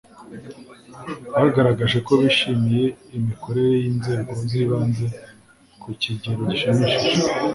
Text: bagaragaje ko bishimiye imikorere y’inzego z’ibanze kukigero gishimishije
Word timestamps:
bagaragaje 1.41 1.97
ko 2.07 2.11
bishimiye 2.21 2.83
imikorere 3.17 3.73
y’inzego 3.83 4.31
z’ibanze 4.47 5.05
kukigero 5.81 6.39
gishimishije 6.49 7.21